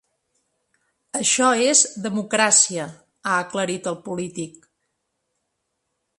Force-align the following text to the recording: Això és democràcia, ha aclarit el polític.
Això 1.19 1.49
és 1.65 1.83
democràcia, 2.07 2.89
ha 3.27 3.37
aclarit 3.43 3.93
el 3.93 4.01
polític. 4.09 4.69